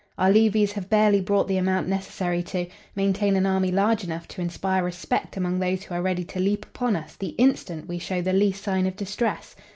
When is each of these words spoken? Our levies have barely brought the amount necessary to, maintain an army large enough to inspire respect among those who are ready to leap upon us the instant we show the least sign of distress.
Our 0.17 0.31
levies 0.31 0.71
have 0.71 0.89
barely 0.89 1.21
brought 1.21 1.47
the 1.47 1.57
amount 1.57 1.87
necessary 1.87 2.41
to, 2.41 2.65
maintain 2.95 3.35
an 3.35 3.45
army 3.45 3.71
large 3.71 4.03
enough 4.03 4.27
to 4.29 4.41
inspire 4.41 4.83
respect 4.83 5.37
among 5.37 5.59
those 5.59 5.83
who 5.83 5.93
are 5.93 6.01
ready 6.01 6.23
to 6.23 6.39
leap 6.39 6.65
upon 6.65 6.95
us 6.95 7.15
the 7.15 7.35
instant 7.37 7.87
we 7.87 7.99
show 7.99 8.19
the 8.19 8.33
least 8.33 8.63
sign 8.63 8.87
of 8.87 8.95
distress. 8.95 9.55